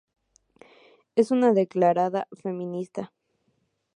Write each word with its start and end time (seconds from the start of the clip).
Es 1.15 1.29
una 1.29 1.53
declarada 1.53 2.27
feminista. 2.31 3.13